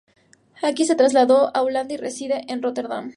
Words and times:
Aki 0.63 0.85
se 0.87 0.95
trasladó 0.95 1.55
a 1.55 1.61
Holanda 1.61 1.93
y 1.93 1.97
reside 1.97 2.41
en 2.47 2.63
Rotterdam. 2.63 3.09